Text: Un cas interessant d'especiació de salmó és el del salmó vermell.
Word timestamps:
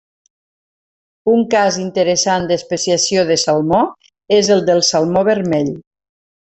Un 1.33 1.43
cas 1.51 1.77
interessant 1.83 2.49
d'especiació 2.53 3.29
de 3.31 3.39
salmó 3.45 3.85
és 4.41 4.53
el 4.59 4.69
del 4.73 4.87
salmó 4.93 5.29
vermell. 5.33 5.75